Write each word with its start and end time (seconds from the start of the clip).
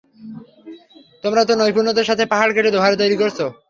তোমরা 1.23 1.41
তো 1.45 1.53
নৈপুণ্যের 1.55 2.07
সাথে 2.09 2.23
পাহাড় 2.31 2.51
কেটে 2.55 2.69
ঘর 2.77 2.91
তৈরি 3.01 3.15
করছ। 3.21 3.37